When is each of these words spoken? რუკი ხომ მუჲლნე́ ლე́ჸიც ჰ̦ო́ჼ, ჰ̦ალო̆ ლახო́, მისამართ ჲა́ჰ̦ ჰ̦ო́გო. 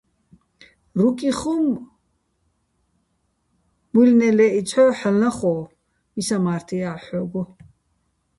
რუკი 0.99 1.29
ხომ 1.39 1.65
მუჲლნე́ 3.91 4.31
ლე́ჸიც 4.37 4.67
ჰ̦ო́ჼ, 4.73 4.89
ჰ̦ალო̆ 4.99 5.17
ლახო́, 5.21 5.59
მისამართ 6.13 6.67
ჲა́ჰ̦ 6.79 7.03
ჰ̦ო́გო. 7.05 7.41